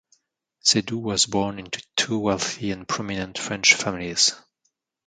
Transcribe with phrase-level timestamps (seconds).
[0.65, 4.33] Seydoux was born into two wealthy and prominent French families.